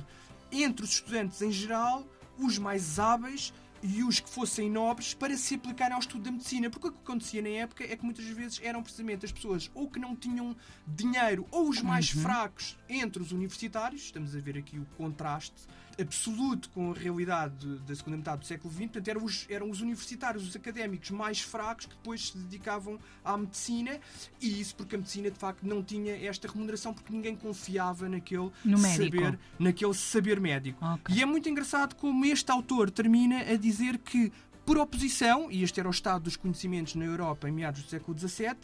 entre 0.52 0.86
os 0.86 0.92
estudantes 0.92 1.42
em 1.42 1.52
geral 1.52 2.06
os 2.38 2.58
mais 2.60 3.00
hábeis 3.00 3.52
e 3.82 4.04
os 4.04 4.20
que 4.20 4.30
fossem 4.30 4.70
nobres 4.70 5.14
para 5.14 5.36
se 5.38 5.56
aplicarem 5.56 5.94
ao 5.94 6.00
estudo 6.00 6.24
da 6.24 6.32
medicina. 6.32 6.70
Porque 6.70 6.88
o 6.88 6.92
que 6.92 7.00
acontecia 7.00 7.42
na 7.42 7.50
época 7.50 7.84
é 7.84 7.96
que 7.96 8.04
muitas 8.04 8.26
vezes 8.26 8.60
eram 8.64 8.84
precisamente 8.84 9.26
as 9.26 9.32
pessoas 9.32 9.70
ou 9.74 9.90
que 9.90 10.00
não 10.00 10.16
tinham 10.16 10.56
dinheiro 10.88 11.46
ou 11.52 11.70
os 11.70 11.82
mais 11.82 12.10
fracos 12.10 12.78
entre 12.88 13.22
os 13.22 13.32
universitários. 13.32 14.04
Estamos 14.04 14.36
a 14.36 14.40
ver 14.40 14.58
aqui 14.58 14.78
o 14.78 14.86
contraste 14.98 15.68
absoluto 16.00 16.70
com 16.70 16.92
a 16.92 16.94
realidade 16.94 17.68
da 17.80 17.96
segunda 17.96 18.18
metade 18.18 18.40
do 18.40 18.46
século 18.46 18.74
XX. 18.74 18.84
Portanto, 18.84 19.08
eram 19.08 19.24
os, 19.24 19.46
eram 19.50 19.70
os 19.70 19.82
universitários, 19.82 20.48
os 20.48 20.56
académicos 20.56 21.12
mais 21.12 21.42
fracos 21.42 21.86
que 21.86 21.96
depois 21.96 22.30
se 22.30 22.38
dedicavam 22.38 23.00
à 23.24 23.38
medicina. 23.38 24.00
E 24.42 24.60
isso 24.60 24.76
porque 24.76 24.96
a 24.96 24.98
medicina, 24.98 25.30
de 25.30 25.38
facto, 25.38 25.64
não 25.64 25.84
tinha 25.84 26.16
esta 26.26 26.48
remuneração 26.48 26.94
porque 26.94 27.12
ninguém 27.12 27.36
confiava 27.36 28.08
naquele 28.08 28.52
saber, 28.96 29.40
naquele 29.58 29.94
saber 29.94 30.40
médico. 30.40 30.84
Ok. 30.84 31.16
E 31.16 31.22
é 31.22 31.26
muito 31.26 31.50
engraçado 31.50 31.96
como 31.96 32.26
este 32.26 32.52
autor 32.52 32.90
termina 32.90 33.40
a 33.42 33.56
dizer 33.56 33.98
que, 33.98 34.32
por 34.66 34.78
oposição, 34.78 35.52
e 35.52 35.64
este 35.64 35.80
era 35.80 35.88
o 35.90 35.92
estado 35.92 36.24
dos 36.24 36.36
conhecimentos 36.36 36.96
na 36.96 37.06
Europa 37.06 37.50
em 37.50 37.52
meados 37.52 37.84
do 37.84 37.90
século 37.90 38.18
XVII, 38.18 38.56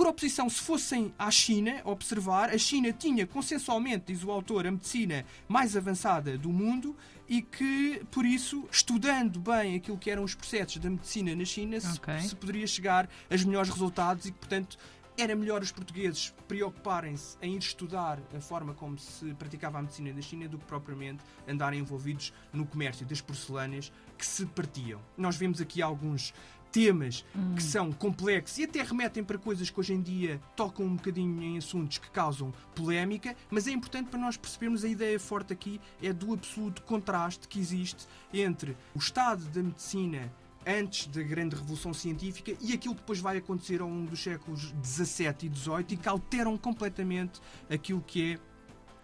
por 0.00 0.06
oposição, 0.06 0.48
se 0.48 0.62
fossem 0.62 1.12
à 1.18 1.30
China 1.30 1.82
observar, 1.84 2.48
a 2.48 2.56
China 2.56 2.90
tinha 2.90 3.26
consensualmente, 3.26 4.10
diz 4.14 4.24
o 4.24 4.30
autor, 4.30 4.66
a 4.66 4.70
medicina 4.70 5.26
mais 5.46 5.76
avançada 5.76 6.38
do 6.38 6.48
mundo 6.48 6.96
e 7.28 7.42
que, 7.42 8.00
por 8.10 8.24
isso, 8.24 8.66
estudando 8.72 9.38
bem 9.38 9.76
aquilo 9.76 9.98
que 9.98 10.10
eram 10.10 10.24
os 10.24 10.34
processos 10.34 10.78
da 10.78 10.88
medicina 10.88 11.34
na 11.36 11.44
China, 11.44 11.78
se- 11.78 11.98
Ok. 11.98 12.18
se, 12.22 12.34
poderia 12.34 12.66
chegar 12.66 13.10
a 13.28 13.36
melhores 13.46 13.68
resultados 13.68 14.24
e 14.24 14.32
que, 14.32 14.38
portanto, 14.38 14.78
era 15.18 15.36
melhor 15.36 15.60
os 15.60 15.70
portugueses 15.70 16.32
preocuparem-se 16.48 17.36
em 17.42 17.54
ir 17.56 17.58
estudar 17.58 18.18
a 18.34 18.40
forma 18.40 18.72
como 18.72 18.98
se 18.98 19.34
praticava 19.34 19.80
a 19.80 19.82
medicina 19.82 20.14
na 20.14 20.22
China 20.22 20.48
do 20.48 20.56
que 20.56 20.64
propriamente 20.64 21.22
andarem 21.46 21.78
envolvidos 21.78 22.32
no 22.54 22.64
comércio 22.64 23.04
das 23.04 23.20
porcelanas 23.20 23.92
que 24.16 24.24
se 24.24 24.46
partiam. 24.46 24.98
Nós 25.18 25.36
vemos 25.36 25.60
aqui 25.60 25.82
alguns 25.82 26.32
temas 26.70 27.24
que 27.56 27.62
são 27.62 27.92
complexos 27.92 28.58
e 28.58 28.64
até 28.64 28.82
remetem 28.82 29.22
para 29.24 29.38
coisas 29.38 29.70
que 29.70 29.78
hoje 29.78 29.94
em 29.94 30.00
dia 30.00 30.40
tocam 30.56 30.86
um 30.86 30.96
bocadinho 30.96 31.42
em 31.42 31.58
assuntos 31.58 31.98
que 31.98 32.10
causam 32.10 32.52
polémica, 32.74 33.36
mas 33.50 33.66
é 33.66 33.70
importante 33.70 34.08
para 34.08 34.18
nós 34.18 34.36
percebermos 34.36 34.84
a 34.84 34.88
ideia 34.88 35.18
forte 35.18 35.52
aqui 35.52 35.80
é 36.02 36.12
do 36.12 36.32
absoluto 36.32 36.82
contraste 36.82 37.48
que 37.48 37.58
existe 37.58 38.06
entre 38.32 38.76
o 38.94 38.98
estado 38.98 39.44
da 39.46 39.62
medicina 39.62 40.32
antes 40.66 41.06
da 41.06 41.22
grande 41.22 41.56
revolução 41.56 41.92
científica 41.94 42.52
e 42.60 42.72
aquilo 42.72 42.94
que 42.94 43.00
depois 43.00 43.18
vai 43.18 43.38
acontecer 43.38 43.80
ao 43.80 43.88
longo 43.88 44.10
dos 44.10 44.22
séculos 44.22 44.74
XVII 44.84 45.34
e 45.44 45.56
XVIII 45.56 45.86
e 45.90 45.96
que 45.96 46.08
alteram 46.08 46.56
completamente 46.56 47.40
aquilo 47.68 48.02
que 48.02 48.32
é 48.32 48.38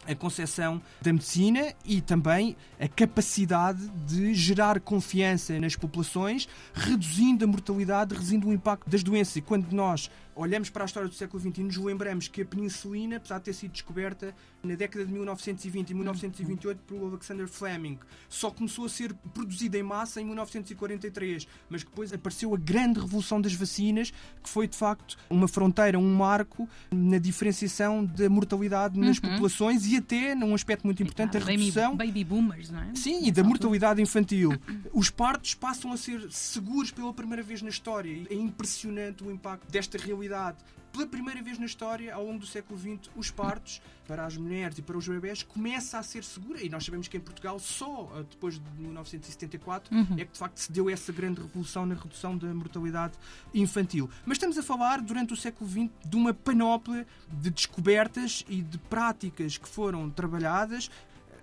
a 0.09 0.15
concepção 0.15 0.81
da 1.01 1.13
medicina 1.13 1.73
e 1.85 2.01
também 2.01 2.57
a 2.81 2.89
capacidade 2.89 3.89
de 4.07 4.35
gerar 4.35 4.81
confiança 4.81 5.59
nas 5.59 5.77
populações, 5.77 6.49
reduzindo 6.75 7.45
a 7.45 7.49
mortalidade, 7.49 8.15
reduzindo 8.15 8.49
o 8.49 8.53
impacto 8.53 8.89
das 8.89 9.03
doenças. 9.03 9.37
E 9.37 9.41
quando 9.41 9.73
nós 9.73 10.11
olhamos 10.37 10.69
para 10.71 10.85
a 10.85 10.87
história 10.87 11.09
do 11.09 11.15
século 11.15 11.41
XX 11.43 11.59
e 11.59 11.63
nos 11.65 11.77
lembramos 11.79 12.29
que 12.29 12.43
a 12.43 12.45
penicilina, 12.45 13.17
apesar 13.17 13.39
de 13.39 13.45
ter 13.45 13.53
sido 13.55 13.73
descoberta 13.73 14.35
na 14.63 14.75
década 14.75 15.05
de 15.07 15.13
1920 15.13 15.91
e 15.91 15.95
1928 15.95 16.79
por 16.87 17.03
Alexander 17.09 17.49
Fleming, 17.49 17.99
só 18.29 18.51
começou 18.51 18.85
a 18.85 18.89
ser 18.89 19.15
produzida 19.33 19.79
em 19.79 19.83
massa 19.83 20.21
em 20.21 20.25
1943, 20.27 21.47
mas 21.71 21.83
depois 21.83 22.13
apareceu 22.13 22.55
a 22.55 22.59
grande 22.59 23.01
revolução 23.01 23.41
das 23.41 23.55
vacinas, 23.55 24.13
que 24.43 24.49
foi 24.49 24.69
de 24.69 24.77
facto 24.77 25.17
uma 25.31 25.49
fronteira, 25.49 25.99
um 25.99 26.15
marco 26.15 26.69
na 26.93 27.19
diferenciação 27.19 28.05
da 28.05 28.29
mortalidade 28.29 28.99
nas 28.99 29.17
Uhum. 29.17 29.31
populações 29.31 29.87
e 29.87 29.97
até, 29.97 30.35
num 30.35 30.55
aspecto 30.55 30.85
muito 30.87 31.03
importante, 31.03 31.37
a 31.37 31.41
redução 31.41 31.97
baby 31.97 32.23
boomers, 32.25 32.71
não 32.71 32.81
é? 32.83 32.95
Sim, 32.95 33.27
e 33.27 33.33
da 33.33 33.43
mortalidade 33.43 34.03
infantil. 34.03 34.51
Os 34.93 35.09
partos 35.09 35.55
passam 35.55 35.93
a 35.93 35.97
ser 35.97 36.31
seguros 36.31 36.91
pela 36.91 37.13
primeira 37.15 37.43
vez 37.43 37.63
na 37.63 37.71
história. 37.71 38.27
É 38.29 38.35
impressionante 38.35 39.25
o 39.25 39.31
impacto 39.31 39.71
desta 39.71 39.97
realidade. 39.97 40.26
Pela 40.97 41.07
primeira 41.07 41.43
vez 41.43 41.59
na 41.59 41.67
história, 41.67 42.15
ao 42.15 42.25
longo 42.25 42.39
do 42.39 42.47
século 42.47 42.79
XX, 42.79 43.11
os 43.15 43.31
partos 43.31 43.83
para 44.09 44.25
as 44.25 44.35
mulheres 44.39 44.79
e 44.79 44.83
para 44.83 44.97
os 44.97 45.07
bebés 45.07 45.43
começa 45.43 45.99
a 45.99 46.03
ser 46.03 46.25
segura. 46.25 46.63
E 46.63 46.71
nós 46.71 46.87
sabemos 46.87 47.07
que 47.07 47.19
em 47.19 47.21
Portugal, 47.21 47.59
só 47.59 48.11
ah, 48.15 48.23
depois 48.23 48.55
de 48.55 48.71
1974, 48.79 49.95
é 50.17 50.25
que 50.25 50.33
de 50.33 50.39
facto 50.39 50.57
se 50.57 50.73
deu 50.73 50.89
essa 50.89 51.13
grande 51.13 51.43
revolução 51.43 51.85
na 51.85 51.95
redução 51.95 52.39
da 52.39 52.47
mortalidade 52.55 53.13
infantil. 53.53 54.09
Mas 54.25 54.37
estamos 54.37 54.57
a 54.57 54.63
falar, 54.63 55.03
durante 55.03 55.35
o 55.35 55.37
século 55.37 55.69
XX, 55.69 55.91
de 56.03 56.17
uma 56.17 56.33
panóplia 56.33 57.07
de 57.31 57.51
descobertas 57.51 58.43
e 58.49 58.63
de 58.63 58.79
práticas 58.79 59.59
que 59.59 59.69
foram 59.69 60.09
trabalhadas 60.09 60.91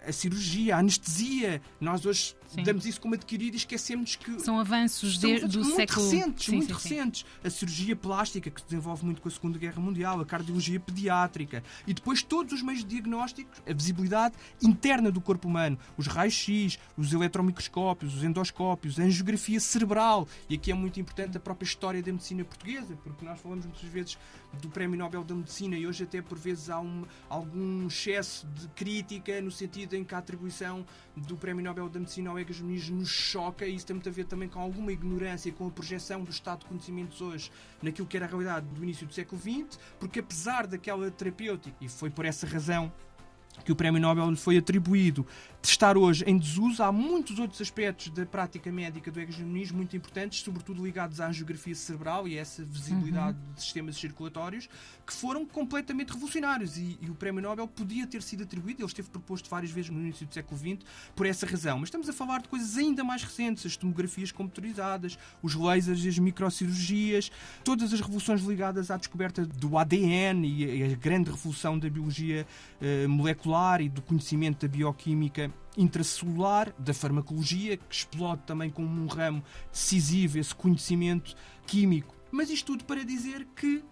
a 0.05 0.11
cirurgia, 0.11 0.75
a 0.75 0.79
anestesia. 0.79 1.61
Nós 1.79 2.05
hoje 2.05 2.35
Sim. 2.47 2.63
damos 2.63 2.85
isso 2.85 3.01
como 3.01 3.15
adquirido 3.15 3.53
e 3.53 3.57
esquecemos 3.57 4.15
que 4.15 4.39
São 4.39 4.59
avanços 4.59 5.19
são 5.19 5.29
de- 5.29 5.38
avanços 5.38 5.53
do 5.55 5.63
muito 5.63 5.75
século 5.75 6.09
recentes, 6.12 6.45
Sim, 6.45 6.55
muito 6.57 6.79
sim. 6.79 6.89
recentes. 6.89 7.25
A 7.43 7.50
cirurgia 7.50 7.95
plástica 7.95 8.50
que 8.51 8.59
se 8.62 8.65
desenvolve 8.67 9.05
muito 9.05 9.21
com 9.21 9.27
a 9.27 9.31
Segunda 9.31 9.57
Guerra 9.57 9.79
Mundial, 9.81 10.19
a 10.21 10.25
cardiologia 10.25 10.79
pediátrica 10.79 11.63
e 11.88 11.93
depois 11.93 12.21
todos 12.21 12.53
os 12.53 12.62
meios 12.62 12.83
diagnósticos, 12.85 13.62
a 13.67 13.73
visibilidade 13.73 14.35
interna 14.62 15.12
do 15.12 15.19
corpo 15.21 15.47
humano, 15.47 15.77
os 15.97 16.07
raios-x, 16.07 16.77
os 16.97 17.12
eletromicroscópios, 17.13 18.15
os 18.15 18.23
endoscópios, 18.23 19.00
a 19.00 19.03
angiografia 19.03 19.59
cerebral 19.59 20.27
e 20.50 20.55
aqui 20.55 20.71
é 20.71 20.73
muito 20.73 21.00
importante 21.00 21.38
a 21.38 21.39
própria 21.39 21.65
história 21.65 22.01
da 22.01 22.12
medicina 22.12 22.43
portuguesa, 22.43 22.95
porque 23.03 23.25
nós 23.25 23.39
falamos 23.39 23.65
muitas 23.65 23.89
vezes 23.89 24.17
do 24.62 24.69
Prémio 24.69 24.97
Nobel 24.97 25.23
da 25.23 25.33
Medicina 25.33 25.75
e 25.77 25.88
hoje 25.88 26.03
até 26.03 26.21
por 26.21 26.38
vezes 26.38 26.69
há 26.69 26.79
um, 26.79 27.03
algum 27.29 27.88
excesso 27.88 28.45
de 28.47 28.67
crítica 28.69 29.41
no 29.41 29.51
sentido 29.51 29.95
em 29.95 30.03
que 30.03 30.13
a 30.13 30.19
atribuição 30.19 30.85
do 31.15 31.38
Prémio 31.38 31.63
Nobel 31.63 31.88
da 31.89 32.00
Medicina 32.00 32.29
ao 32.29 32.39
Egas 32.39 32.60
Muniz 32.60 32.89
nos 32.89 33.10
choca 33.10 33.65
e 33.65 33.75
isso 33.75 33.86
tem 33.86 33.93
muito 33.93 34.10
a 34.10 34.12
ver 34.12 34.25
também 34.25 34.50
com 34.50 34.60
alguma 34.60 34.91
ignorância 34.91 35.50
e 35.50 35.51
com 35.51 35.67
a 35.67 35.72
projeção 35.72 36.24
do 36.24 36.32
estado 36.32 36.60
de 36.60 36.65
conhecimentos 36.65 37.22
hoje 37.22 37.51
naquilo 37.82 38.08
que 38.08 38.17
era 38.17 38.25
a 38.25 38.29
realidade 38.29 38.65
do 38.67 38.84
início 38.84 39.05
do 39.05 39.13
século 39.13 39.39
XX, 39.39 39.79
porque 40.00 40.20
apesar 40.20 40.65
daquela 40.65 41.10
terapêutica, 41.12 41.75
e 41.79 41.88
foi 41.88 42.10
por 42.10 42.25
essa 42.25 42.48
razão 42.48 42.91
que 43.63 43.72
o 43.72 43.75
Prémio 43.75 44.01
Nobel 44.01 44.29
lhe 44.29 44.36
foi 44.36 44.57
atribuído, 44.57 45.25
de 45.63 45.69
estar 45.69 45.98
hoje 45.98 46.25
em 46.27 46.38
desuso, 46.38 46.83
há 46.83 46.91
muitos 46.91 47.39
outros 47.39 47.62
aspectos 47.62 48.10
da 48.10 48.25
prática 48.25 48.69
médica 48.69 49.10
do 49.10 49.17
egagemonismo 49.17 49.77
muito 49.77 49.95
importantes, 49.95 50.41
sobretudo 50.41 50.83
ligados 50.83 51.22
à 51.22 51.27
angiografia 51.27 51.74
cerebral 51.74 52.27
e 52.27 52.38
a 52.38 52.41
essa 52.41 52.65
visibilidade 52.65 53.38
de 53.55 53.62
sistemas 53.62 53.95
circulatórios, 53.95 54.67
que 55.07 55.13
foram 55.13 55.45
completamente 55.45 56.12
revolucionários. 56.12 56.77
E, 56.77 56.98
e 57.01 57.10
o 57.10 57.15
Prémio 57.15 57.41
Nobel 57.41 57.65
podia 57.65 58.05
ter 58.05 58.22
sido 58.22 58.43
atribuído, 58.43 58.81
ele 58.81 58.88
esteve 58.88 59.10
proposto 59.10 59.50
várias 59.50 59.72
vezes 59.72 59.89
no 59.89 60.01
início 60.01 60.27
do 60.27 60.33
século 60.33 60.60
XX, 60.60 60.86
por 61.15 61.25
essa 61.25 61.45
razão. 61.45 61.79
Mas 61.79 61.88
estamos 61.88 62.10
a 62.10 62.13
falar 62.13 62.41
de 62.41 62.50
coisas 62.50 62.77
ainda 62.77 63.01
mais 63.01 63.24
recentes, 63.24 63.65
as 63.65 63.77
tomografias 63.77 64.33
computadorizadas, 64.33 65.17
os 65.41 65.55
lasers, 65.55 66.05
as 66.05 66.19
microcirurgias, 66.19 67.31
todas 67.63 67.93
as 67.93 68.01
revoluções 68.01 68.41
ligadas 68.41 68.91
à 68.91 68.98
descoberta 68.98 69.45
do 69.45 69.77
ADN 69.77 70.45
e 70.45 70.83
a, 70.83 70.88
a 70.88 70.95
grande 70.95 71.31
revolução 71.31 71.79
da 71.79 71.89
biologia 71.89 72.45
eh, 72.81 73.07
molecular 73.07 73.42
e 73.81 73.89
do 73.89 74.01
conhecimento 74.01 74.65
da 74.65 74.71
bioquímica 74.71 75.51
intracelular, 75.77 76.73
da 76.77 76.93
farmacologia, 76.93 77.77
que 77.77 77.95
explode 77.95 78.43
também 78.45 78.69
como 78.69 78.88
um 78.88 79.07
ramo 79.07 79.43
decisivo 79.71 80.38
esse 80.38 80.53
conhecimento 80.55 81.35
químico. 81.65 82.15
Mas 82.31 82.50
isto 82.50 82.67
tudo 82.67 82.85
para 82.85 83.03
dizer 83.03 83.45
que 83.55 83.83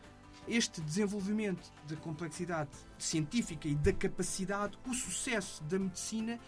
este 0.47 0.81
desenvolvimento 0.81 1.71
da 1.87 1.95
complexidade 1.95 2.69
científica 2.97 3.67
e 3.67 3.75
da 3.75 3.93
capacidade, 3.93 4.77
o 4.87 4.93
sucesso 4.93 5.63
da 5.63 5.77
medicina, 5.77 6.39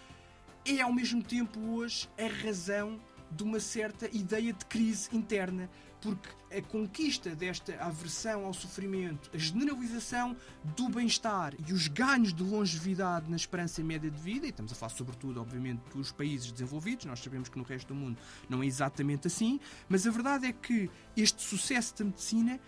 é 0.65 0.81
ao 0.81 0.93
mesmo 0.93 1.21
tempo 1.21 1.59
hoje 1.59 2.09
a 2.17 2.45
razão 2.45 2.99
de 3.29 3.43
uma 3.43 3.59
certa 3.59 4.07
ideia 4.15 4.53
de 4.53 4.65
crise 4.65 5.09
interna, 5.11 5.69
porque 6.03 6.27
a 6.55 6.61
conquista 6.61 7.33
desta 7.33 7.73
aversão 7.81 8.45
ao 8.45 8.53
sofrimento, 8.53 9.31
a 9.33 9.37
generalização 9.37 10.35
do 10.75 10.89
bem-estar 10.89 11.53
e 11.65 11.71
os 11.71 11.87
ganhos 11.87 12.33
de 12.33 12.43
longevidade 12.43 13.29
na 13.29 13.37
esperança 13.37 13.81
média 13.81 14.11
de 14.11 14.19
vida, 14.19 14.45
e 14.45 14.49
estamos 14.49 14.73
a 14.73 14.75
falar 14.75 14.89
sobretudo, 14.89 15.39
obviamente, 15.39 15.81
dos 15.95 16.11
países 16.11 16.51
desenvolvidos, 16.51 17.05
nós 17.05 17.19
sabemos 17.21 17.47
que 17.47 17.57
no 17.57 17.63
resto 17.63 17.87
do 17.87 17.95
mundo 17.95 18.17
não 18.49 18.61
é 18.61 18.65
exatamente 18.65 19.27
assim, 19.27 19.61
mas 19.87 20.05
a 20.05 20.11
verdade 20.11 20.45
é 20.45 20.51
que 20.51 20.89
este 21.15 21.41
sucesso 21.41 21.97
da 21.97 22.03
medicina 22.03 22.59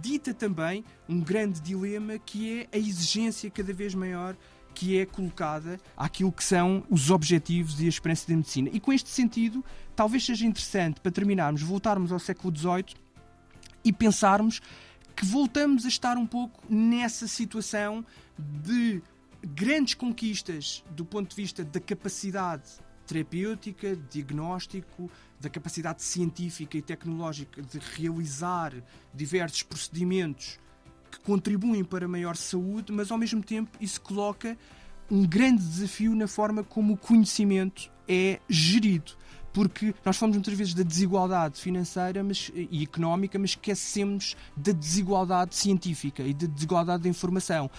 dita 0.00 0.32
também 0.32 0.84
um 1.08 1.20
grande 1.20 1.60
dilema 1.60 2.16
que 2.18 2.60
é 2.60 2.68
a 2.72 2.78
exigência 2.78 3.50
cada 3.50 3.72
vez 3.72 3.94
maior 3.94 4.36
que 4.74 4.98
é 4.98 5.06
colocada 5.06 5.78
àquilo 5.96 6.32
que 6.32 6.42
são 6.42 6.84
os 6.90 7.10
objetivos 7.10 7.80
e 7.80 7.86
a 7.86 7.88
esperança 7.88 8.26
da 8.28 8.36
medicina. 8.36 8.68
E 8.72 8.80
com 8.80 8.92
este 8.92 9.08
sentido, 9.08 9.64
talvez 9.94 10.24
seja 10.24 10.44
interessante, 10.44 11.00
para 11.00 11.12
terminarmos, 11.12 11.62
voltarmos 11.62 12.12
ao 12.12 12.18
século 12.18 12.54
XVIII 12.54 12.96
e 13.84 13.92
pensarmos 13.92 14.60
que 15.14 15.24
voltamos 15.24 15.84
a 15.84 15.88
estar 15.88 16.16
um 16.16 16.26
pouco 16.26 16.60
nessa 16.68 17.28
situação 17.28 18.04
de 18.38 19.00
grandes 19.42 19.94
conquistas 19.94 20.82
do 20.90 21.04
ponto 21.04 21.30
de 21.30 21.36
vista 21.36 21.64
da 21.64 21.78
capacidade 21.78 22.64
terapêutica, 23.06 23.96
diagnóstico, 24.10 25.10
da 25.38 25.50
capacidade 25.50 26.02
científica 26.02 26.78
e 26.78 26.82
tecnológica 26.82 27.62
de 27.62 27.78
realizar 27.78 28.72
diversos 29.12 29.62
procedimentos 29.62 30.58
que 31.14 31.20
contribuem 31.20 31.84
para 31.84 32.08
maior 32.08 32.36
saúde, 32.36 32.92
mas 32.92 33.10
ao 33.10 33.18
mesmo 33.18 33.42
tempo 33.42 33.70
isso 33.80 34.00
coloca 34.00 34.56
um 35.10 35.26
grande 35.26 35.62
desafio 35.62 36.14
na 36.14 36.26
forma 36.26 36.64
como 36.64 36.94
o 36.94 36.96
conhecimento 36.96 37.90
é 38.08 38.40
gerido. 38.48 39.12
Porque 39.52 39.94
nós 40.04 40.16
falamos 40.16 40.36
muitas 40.36 40.54
vezes 40.54 40.74
da 40.74 40.82
desigualdade 40.82 41.60
financeira 41.60 42.24
mas, 42.24 42.50
e 42.54 42.82
económica, 42.82 43.38
mas 43.38 43.50
esquecemos 43.50 44.36
da 44.56 44.72
desigualdade 44.72 45.54
científica 45.54 46.24
e 46.24 46.34
da 46.34 46.48
desigualdade 46.48 47.04
da 47.04 47.08
informação. 47.08 47.70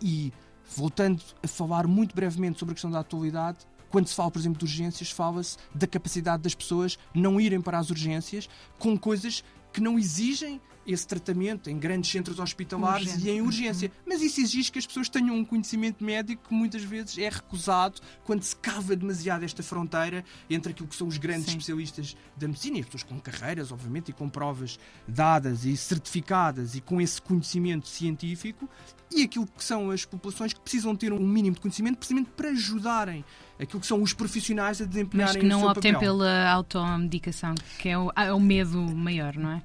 E, 0.00 0.30
voltando 0.76 1.22
a 1.42 1.48
falar 1.48 1.86
muito 1.86 2.14
brevemente 2.14 2.58
sobre 2.58 2.72
a 2.72 2.74
questão 2.74 2.90
da 2.90 3.00
atualidade, 3.00 3.58
quando 3.88 4.08
se 4.08 4.14
fala, 4.14 4.30
por 4.30 4.38
exemplo, 4.38 4.58
de 4.58 4.64
urgências, 4.66 5.10
fala-se 5.10 5.56
da 5.74 5.86
capacidade 5.86 6.42
das 6.42 6.54
pessoas 6.54 6.98
não 7.14 7.40
irem 7.40 7.62
para 7.62 7.78
as 7.78 7.88
urgências 7.88 8.48
com 8.78 8.98
coisas 8.98 9.42
que 9.72 9.80
não 9.80 9.98
exigem 9.98 10.60
esse 10.86 11.06
tratamento 11.06 11.70
em 11.70 11.78
grandes 11.78 12.10
centros 12.10 12.38
hospitalares 12.38 13.06
Urgente. 13.06 13.28
e 13.28 13.30
em 13.30 13.40
urgência. 13.40 13.92
Mas 14.06 14.22
isso 14.22 14.40
exige 14.40 14.70
que 14.70 14.78
as 14.78 14.86
pessoas 14.86 15.08
tenham 15.08 15.36
um 15.36 15.44
conhecimento 15.44 16.04
médico 16.04 16.48
que 16.48 16.54
muitas 16.54 16.82
vezes 16.82 17.18
é 17.18 17.28
recusado 17.28 18.00
quando 18.24 18.42
se 18.42 18.54
cava 18.56 18.96
demasiado 18.96 19.44
esta 19.44 19.62
fronteira 19.62 20.24
entre 20.48 20.72
aquilo 20.72 20.88
que 20.88 20.96
são 20.96 21.06
os 21.06 21.18
grandes 21.18 21.46
Sim. 21.46 21.52
especialistas 21.52 22.16
da 22.36 22.48
medicina 22.48 22.78
e 22.78 22.80
as 22.80 22.86
pessoas 22.86 23.02
com 23.02 23.20
carreiras, 23.20 23.72
obviamente, 23.72 24.10
e 24.10 24.12
com 24.12 24.28
provas 24.28 24.78
dadas 25.06 25.64
e 25.64 25.76
certificadas 25.76 26.74
e 26.74 26.80
com 26.80 27.00
esse 27.00 27.20
conhecimento 27.20 27.88
científico 27.88 28.68
e 29.14 29.22
aquilo 29.22 29.46
que 29.46 29.62
são 29.62 29.90
as 29.90 30.04
populações 30.04 30.52
que 30.52 30.60
precisam 30.60 30.96
ter 30.96 31.12
um 31.12 31.20
mínimo 31.20 31.54
de 31.54 31.60
conhecimento 31.60 31.98
precisamente 31.98 32.30
para 32.36 32.48
ajudarem 32.48 33.24
aquilo 33.60 33.80
que 33.80 33.86
são 33.86 34.02
os 34.02 34.12
profissionais 34.12 34.80
a 34.80 34.84
desempenharem 34.84 35.34
Mas 35.34 35.42
que 35.42 35.48
não 35.48 35.66
optem 35.66 35.96
pela 35.98 36.50
automedicação, 36.50 37.54
que 37.78 37.88
é 37.88 37.98
o, 37.98 38.10
é 38.16 38.32
o 38.32 38.40
medo 38.40 38.80
maior, 38.80 39.36
não 39.36 39.52
é? 39.52 39.62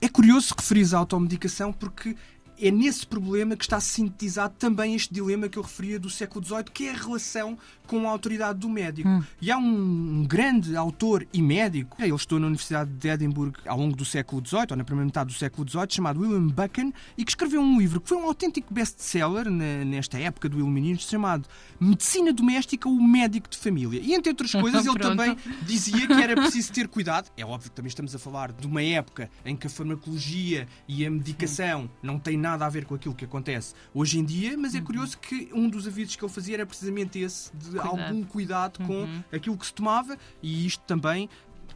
É 0.00 0.08
curioso 0.08 0.54
referir 0.56 0.94
a 0.94 0.98
automedicação 0.98 1.72
porque 1.72 2.16
é 2.60 2.70
nesse 2.70 3.06
problema 3.06 3.56
que 3.56 3.64
está 3.64 3.80
sintetizado 3.80 4.54
também 4.58 4.94
este 4.94 5.12
dilema 5.12 5.48
que 5.48 5.58
eu 5.58 5.62
referia 5.62 5.98
do 5.98 6.08
século 6.08 6.44
XVIII, 6.44 6.64
que 6.72 6.88
é 6.88 6.90
a 6.90 6.96
relação 6.96 7.58
com 7.86 8.08
a 8.08 8.10
autoridade 8.10 8.58
do 8.58 8.68
médico. 8.68 9.08
E 9.40 9.50
há 9.50 9.58
um, 9.58 10.24
grande 10.26 10.76
autor 10.76 11.26
e 11.32 11.42
médico, 11.42 11.96
ele 12.00 12.14
estou 12.14 12.38
na 12.38 12.46
Universidade 12.46 12.90
de 12.90 13.08
Edimburgo 13.08 13.58
ao 13.66 13.78
longo 13.78 13.94
do 13.96 14.04
século 14.04 14.42
XVIII, 14.44 14.66
ou 14.70 14.76
na 14.76 14.84
primeira 14.84 15.06
metade 15.06 15.32
do 15.32 15.38
século 15.38 15.68
XVIII, 15.68 15.86
chamado 15.90 16.20
William 16.20 16.46
Buchan, 16.46 16.92
e 17.16 17.24
que 17.24 17.30
escreveu 17.30 17.60
um 17.60 17.78
livro 17.78 18.00
que 18.00 18.08
foi 18.08 18.18
um 18.18 18.24
autêntico 18.24 18.72
best-seller 18.72 19.50
nesta 19.50 20.18
época 20.18 20.48
do 20.48 20.58
Iluminismo, 20.58 21.02
chamado 21.02 21.48
Medicina 21.78 22.32
Doméstica, 22.32 22.88
o 22.88 23.02
Médico 23.02 23.48
de 23.48 23.58
Família. 23.58 24.00
E 24.02 24.14
entre 24.14 24.30
outras 24.30 24.52
coisas, 24.54 24.86
ele 24.86 24.98
também 24.98 25.36
dizia 25.62 26.06
que 26.06 26.12
era 26.12 26.34
preciso 26.34 26.72
ter 26.72 26.88
cuidado. 26.88 27.30
É 27.36 27.44
óbvio 27.44 27.70
que 27.70 27.76
também 27.76 27.88
estamos 27.88 28.14
a 28.14 28.18
falar 28.18 28.52
de 28.52 28.66
uma 28.66 28.82
época 28.82 29.30
em 29.44 29.56
que 29.56 29.66
a 29.66 29.70
farmacologia 29.70 30.66
e 30.88 31.04
a 31.04 31.10
medicação 31.10 31.90
não 32.02 32.18
têm 32.18 32.38
nada 32.44 32.66
a 32.66 32.68
ver 32.68 32.84
com 32.84 32.94
aquilo 32.94 33.14
que 33.14 33.24
acontece 33.24 33.74
hoje 33.94 34.18
em 34.18 34.24
dia, 34.24 34.56
mas 34.56 34.74
é 34.74 34.80
curioso 34.80 35.18
que 35.18 35.48
um 35.52 35.68
dos 35.68 35.86
avisos 35.86 36.14
que 36.14 36.24
ele 36.24 36.32
fazia 36.32 36.56
era 36.56 36.66
precisamente 36.66 37.18
esse, 37.18 37.50
de 37.56 37.70
Cuidado. 37.70 37.88
algum 37.88 38.22
cuidado 38.22 38.84
com 38.86 39.08
aquilo 39.32 39.56
que 39.56 39.66
se 39.66 39.72
tomava, 39.72 40.18
e 40.42 40.66
isto 40.66 40.82
também 40.86 41.28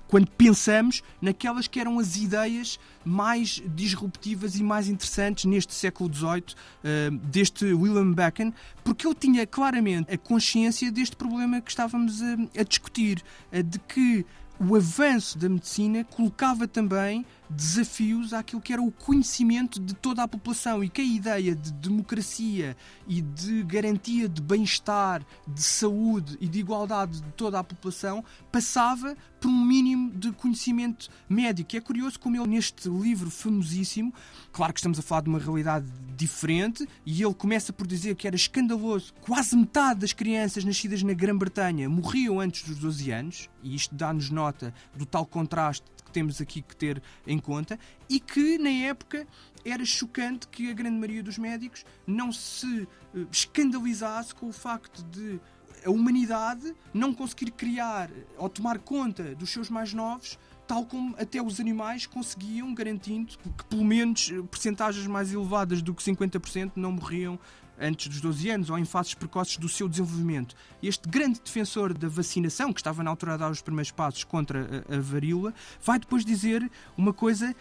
quando 0.06 0.30
pensamos 0.30 1.02
naquelas 1.20 1.68
que 1.68 1.78
eram 1.78 1.98
as 1.98 2.16
ideias 2.16 2.80
mais 3.04 3.62
disruptivas 3.74 4.56
e 4.56 4.62
mais 4.62 4.88
interessantes 4.88 5.44
neste 5.44 5.74
século 5.74 6.12
XVIII, 6.12 6.42
uh, 6.42 7.16
deste 7.18 7.66
William 7.66 8.12
Bacon, 8.12 8.52
porque 8.82 9.06
ele 9.06 9.14
tinha 9.14 9.46
claramente 9.46 10.12
a 10.12 10.16
consciência 10.16 10.90
deste 10.90 11.14
problema 11.14 11.60
que 11.60 11.70
estávamos 11.70 12.22
a, 12.22 12.60
a 12.60 12.62
discutir, 12.62 13.22
uh, 13.52 13.62
de 13.62 13.78
que 13.80 14.24
o 14.58 14.74
avanço 14.74 15.38
da 15.38 15.48
medicina 15.48 16.04
colocava 16.04 16.66
também 16.66 17.24
desafios 17.50 18.32
àquilo 18.32 18.60
que 18.60 18.72
era 18.72 18.82
o 18.82 18.90
conhecimento 18.90 19.80
de 19.80 19.94
toda 19.94 20.22
a 20.22 20.28
população 20.28 20.84
e 20.84 20.88
que 20.88 21.00
a 21.00 21.04
ideia 21.04 21.54
de 21.54 21.72
democracia 21.72 22.76
e 23.06 23.20
de 23.20 23.62
garantia 23.62 24.28
de 24.28 24.42
bem-estar, 24.42 25.24
de 25.46 25.62
saúde 25.62 26.36
e 26.40 26.48
de 26.48 26.60
igualdade 26.60 27.20
de 27.20 27.32
toda 27.32 27.58
a 27.58 27.64
população 27.64 28.24
passava 28.52 29.16
por 29.40 29.48
um 29.48 29.64
mínimo 29.64 30.10
de 30.12 30.32
conhecimento 30.32 31.08
médico. 31.28 31.74
E 31.74 31.78
é 31.78 31.80
curioso 31.80 32.18
como 32.18 32.36
ele, 32.36 32.48
neste 32.48 32.88
livro 32.88 33.30
famosíssimo, 33.30 34.12
claro 34.52 34.72
que 34.72 34.80
estamos 34.80 34.98
a 34.98 35.02
falar 35.02 35.22
de 35.22 35.28
uma 35.28 35.38
realidade 35.38 35.86
diferente, 36.16 36.86
e 37.06 37.22
ele 37.22 37.34
começa 37.34 37.72
por 37.72 37.86
dizer 37.86 38.16
que 38.16 38.26
era 38.26 38.34
escandaloso. 38.34 39.14
Quase 39.20 39.56
metade 39.56 40.00
das 40.00 40.12
crianças 40.12 40.64
nascidas 40.64 41.02
na 41.02 41.12
Grã-Bretanha 41.12 41.88
morriam 41.88 42.40
antes 42.40 42.64
dos 42.64 42.78
12 42.78 43.10
anos, 43.12 43.48
e 43.62 43.74
isto 43.74 43.94
dá-nos 43.94 44.28
nota 44.30 44.74
do 44.96 45.06
tal 45.06 45.24
contraste 45.24 45.86
que 46.08 46.12
temos 46.12 46.40
aqui 46.40 46.62
que 46.62 46.74
ter 46.74 47.02
em 47.26 47.38
conta 47.38 47.78
e 48.08 48.18
que 48.18 48.58
na 48.58 48.70
época 48.70 49.26
era 49.64 49.84
chocante 49.84 50.48
que 50.48 50.70
a 50.70 50.72
grande 50.74 50.96
maioria 50.96 51.22
dos 51.22 51.38
médicos 51.38 51.84
não 52.06 52.32
se 52.32 52.88
eh, 53.14 53.26
escandalizasse 53.30 54.34
com 54.34 54.48
o 54.48 54.52
facto 54.52 55.02
de 55.04 55.38
a 55.84 55.90
humanidade 55.90 56.74
não 56.92 57.14
conseguir 57.14 57.52
criar 57.52 58.10
ou 58.36 58.48
tomar 58.48 58.78
conta 58.78 59.34
dos 59.34 59.50
seus 59.50 59.70
mais 59.70 59.94
novos 59.94 60.38
tal 60.66 60.84
como 60.84 61.14
até 61.18 61.40
os 61.40 61.58
animais 61.60 62.06
conseguiam, 62.06 62.74
garantindo 62.74 63.38
que 63.38 63.64
pelo 63.64 63.84
menos 63.84 64.30
eh, 64.30 64.42
percentagens 64.50 65.06
mais 65.06 65.32
elevadas 65.32 65.80
do 65.82 65.94
que 65.94 66.02
50% 66.02 66.72
não 66.76 66.92
morriam 66.92 67.38
antes 67.80 68.08
dos 68.08 68.20
12 68.20 68.50
anos 68.50 68.70
ou 68.70 68.78
em 68.78 68.84
fases 68.84 69.14
precoces 69.14 69.56
do 69.56 69.68
seu 69.68 69.88
desenvolvimento. 69.88 70.54
Este 70.82 71.08
grande 71.08 71.40
defensor 71.40 71.92
da 71.92 72.08
vacinação, 72.08 72.72
que 72.72 72.80
estava 72.80 73.02
na 73.02 73.10
altura 73.10 73.34
a 73.34 73.36
dar 73.36 73.50
os 73.50 73.60
primeiros 73.60 73.90
passos 73.90 74.24
contra 74.24 74.84
a, 74.88 74.96
a 74.96 75.00
varíola, 75.00 75.54
vai 75.82 75.98
depois 75.98 76.24
dizer 76.24 76.70
uma 76.96 77.12
coisa 77.12 77.54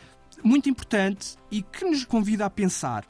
muito 0.43 0.69
importante 0.69 1.35
e 1.51 1.61
que 1.61 1.85
nos 1.85 2.03
convida 2.05 2.45
a 2.45 2.49
pensar. 2.49 3.05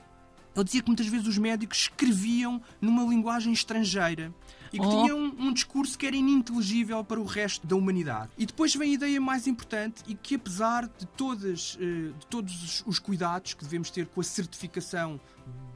Ele 0.55 0.63
dizia 0.63 0.81
que 0.81 0.87
muitas 0.87 1.05
vezes 1.05 1.27
os 1.27 1.37
médicos 1.37 1.81
escreviam 1.81 2.59
numa 2.81 3.03
linguagem 3.03 3.53
estrangeira 3.53 4.33
e 4.73 4.79
que 4.79 4.85
oh. 4.85 4.89
tinham 4.89 5.19
um, 5.19 5.47
um, 5.47 5.53
discurso 5.53 5.95
que 5.95 6.07
era 6.07 6.15
ininteligível 6.15 7.03
para 7.03 7.19
o 7.19 7.25
resto 7.25 7.67
da 7.67 7.75
humanidade. 7.75 8.31
E 8.37 8.45
depois 8.45 8.75
vem 8.75 8.91
a 8.91 8.93
ideia 8.95 9.21
mais 9.21 9.45
importante 9.45 10.03
e 10.07 10.15
que 10.15 10.33
apesar 10.33 10.87
de, 10.87 11.05
todas, 11.15 11.77
eh, 11.79 12.11
de 12.19 12.27
todos 12.27 12.83
os 12.87 12.97
cuidados 12.97 13.53
que 13.53 13.63
devemos 13.63 13.91
ter 13.91 14.07
com 14.07 14.19
a 14.19 14.23
certificação 14.23 15.19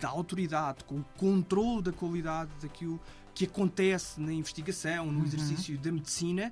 da 0.01 0.09
autoridade, 0.09 0.83
com 0.83 0.99
o 0.99 1.05
controle 1.15 1.83
da 1.83 1.93
qualidade 1.93 2.51
daquilo 2.61 2.99
que 3.33 3.45
acontece 3.45 4.19
na 4.19 4.33
investigação, 4.33 5.11
no 5.11 5.19
uhum. 5.19 5.25
exercício 5.25 5.77
da 5.77 5.91
medicina, 5.91 6.51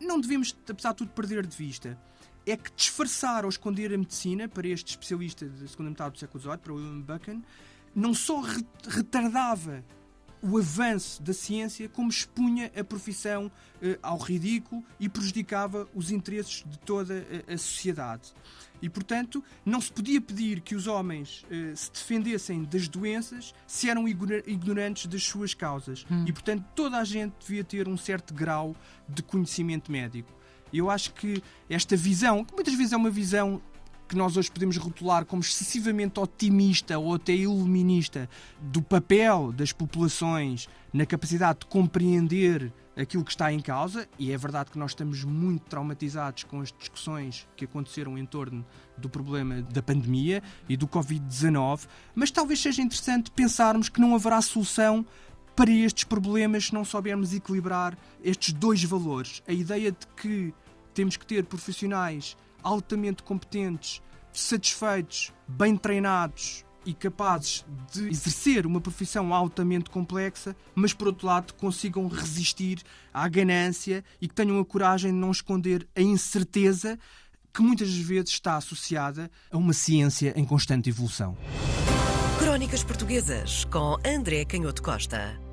não 0.00 0.20
devemos, 0.20 0.54
apesar 0.68 0.90
de 0.90 0.98
tudo, 0.98 1.10
perder 1.12 1.46
de 1.46 1.56
vista 1.56 1.98
é 2.46 2.56
que 2.56 2.70
disfarçar 2.74 3.44
ou 3.44 3.50
esconder 3.50 3.92
a 3.92 3.98
medicina 3.98 4.48
para 4.48 4.66
este 4.66 4.90
especialista 4.90 5.46
da 5.46 5.66
segunda 5.66 5.90
metade 5.90 6.12
do 6.12 6.18
século 6.18 6.42
XVIII, 6.42 6.58
para 6.58 6.72
William 6.72 7.00
Buchan, 7.00 7.42
não 7.94 8.14
só 8.14 8.42
retardava 8.88 9.84
o 10.42 10.58
avanço 10.58 11.22
da 11.22 11.32
ciência, 11.32 11.88
como 11.88 12.08
expunha 12.08 12.70
a 12.76 12.84
profissão 12.84 13.50
eh, 13.82 13.98
ao 14.02 14.18
ridículo 14.18 14.84
e 14.98 15.08
prejudicava 15.08 15.88
os 15.94 16.10
interesses 16.10 16.64
de 16.66 16.78
toda 16.78 17.26
a, 17.48 17.54
a, 17.54 17.58
sociedade. 17.58 18.32
E, 18.80 18.88
portanto, 18.88 19.42
não 19.64 19.80
se 19.80 19.92
podia 19.92 20.20
pedir 20.20 20.60
que 20.60 20.74
os 20.74 20.86
homens 20.86 21.44
eh, 21.50 21.72
se 21.74 21.90
defendessem 21.90 22.64
das 22.64 22.88
doenças 22.88 23.54
se 23.66 23.90
eram 23.90 24.06
ignorantes 24.08 25.06
das 25.06 25.24
suas 25.24 25.54
causas. 25.54 26.06
Hum. 26.10 26.24
E, 26.26 26.32
portanto, 26.32 26.64
toda 26.74 26.98
a 26.98 27.04
gente 27.04 27.34
devia 27.40 27.64
ter 27.64 27.88
um 27.88 27.96
certo 27.96 28.32
grau 28.32 28.76
de 29.08 29.22
conhecimento 29.22 29.90
médico. 29.90 30.32
Eu 30.72 30.90
acho 30.90 31.14
que 31.14 31.42
esta 31.68 31.96
visão, 31.96 32.44
que 32.44 32.54
muitas 32.54 32.74
vezes 32.74 32.92
é 32.92 32.96
uma 32.96 33.10
visão 33.10 33.60
que 34.08 34.16
nós 34.16 34.36
hoje 34.36 34.50
podemos 34.50 34.76
rotular 34.78 35.26
como 35.26 35.42
excessivamente 35.42 36.18
otimista 36.18 36.98
ou 36.98 37.14
até 37.14 37.34
iluminista 37.34 38.28
do 38.60 38.80
papel 38.80 39.52
das 39.52 39.70
populações 39.70 40.68
na 40.92 41.04
capacidade 41.04 41.60
de 41.60 41.66
compreender 41.66 42.72
aquilo 42.96 43.22
que 43.22 43.30
está 43.30 43.52
em 43.52 43.60
causa, 43.60 44.08
e 44.18 44.32
é 44.32 44.36
verdade 44.36 44.72
que 44.72 44.78
nós 44.78 44.90
estamos 44.90 45.22
muito 45.22 45.62
traumatizados 45.68 46.42
com 46.42 46.60
as 46.60 46.72
discussões 46.72 47.46
que 47.54 47.64
aconteceram 47.64 48.18
em 48.18 48.26
torno 48.26 48.66
do 48.96 49.08
problema 49.08 49.62
da 49.62 49.80
pandemia 49.80 50.42
e 50.68 50.76
do 50.76 50.88
Covid-19, 50.88 51.86
mas 52.14 52.32
talvez 52.32 52.60
seja 52.60 52.82
interessante 52.82 53.30
pensarmos 53.30 53.88
que 53.88 54.00
não 54.00 54.16
haverá 54.16 54.40
solução 54.42 55.06
para 55.54 55.70
estes 55.70 56.04
problemas 56.04 56.66
se 56.66 56.74
não 56.74 56.84
soubermos 56.84 57.32
equilibrar 57.32 57.96
estes 58.22 58.52
dois 58.52 58.82
valores. 58.82 59.42
A 59.46 59.52
ideia 59.52 59.92
de 59.92 60.06
que 60.16 60.52
temos 60.92 61.16
que 61.16 61.26
ter 61.26 61.44
profissionais 61.44 62.36
altamente 62.62 63.22
competentes, 63.22 64.02
satisfeitos, 64.32 65.32
bem 65.46 65.76
treinados 65.76 66.64
e 66.84 66.94
capazes 66.94 67.64
de 67.92 68.08
exercer 68.08 68.66
uma 68.66 68.80
profissão 68.80 69.34
altamente 69.34 69.90
complexa, 69.90 70.56
mas 70.74 70.92
por 70.92 71.08
outro 71.08 71.26
lado 71.26 71.54
consigam 71.54 72.06
resistir 72.08 72.82
à 73.12 73.28
ganância 73.28 74.04
e 74.20 74.28
que 74.28 74.34
tenham 74.34 74.58
a 74.58 74.64
coragem 74.64 75.12
de 75.12 75.18
não 75.18 75.30
esconder 75.30 75.86
a 75.94 76.00
incerteza 76.00 76.98
que 77.52 77.62
muitas 77.62 77.94
vezes 77.94 78.30
está 78.30 78.56
associada 78.56 79.30
a 79.50 79.56
uma 79.56 79.72
ciência 79.72 80.32
em 80.36 80.44
constante 80.44 80.88
evolução. 80.88 81.36
Crónicas 82.38 82.84
Portuguesas 82.84 83.64
com 83.64 83.96
André 84.06 84.44
Canhoto 84.44 84.82
Costa. 84.82 85.47